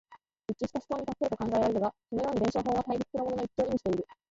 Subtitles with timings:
[0.47, 4.07] 一致した思想に達すると考えられるが、そのように弁証法は対立するものの一致を意味している。